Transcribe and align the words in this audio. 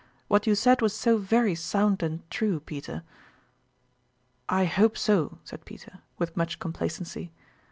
What 0.29 0.47
you 0.47 0.55
said 0.55 0.81
was 0.81 0.95
so 0.95 1.17
very 1.19 1.53
sound 1.53 2.01
and 2.01 2.27
true, 2.31 2.59
Peter."" 2.59 3.03
I 4.49 4.65
hope 4.65 4.97
so, 4.97 5.37
said 5.43 5.63
Peter, 5.63 5.99
with 6.17 6.35
much 6.35 6.57
com 6.57 6.73
placency. 6.73 7.29